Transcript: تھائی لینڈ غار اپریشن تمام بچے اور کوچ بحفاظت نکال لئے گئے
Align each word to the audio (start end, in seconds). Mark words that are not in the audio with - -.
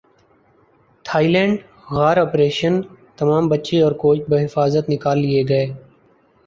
تھائی 1.05 1.27
لینڈ 1.27 1.55
غار 1.91 2.17
اپریشن 2.17 2.73
تمام 3.17 3.43
بچے 3.49 3.81
اور 3.81 3.91
کوچ 4.01 4.19
بحفاظت 4.29 4.89
نکال 4.89 5.17
لئے 5.19 5.43
گئے 5.49 5.65